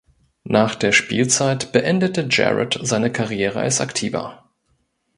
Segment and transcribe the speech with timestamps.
[0.49, 4.49] Nach der Spielzeit beendete Jarrett seine Karriere als Aktiver.